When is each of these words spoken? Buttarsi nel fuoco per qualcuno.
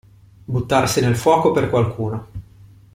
Buttarsi 0.45 0.99
nel 0.99 1.15
fuoco 1.15 1.51
per 1.51 1.69
qualcuno. 1.69 2.27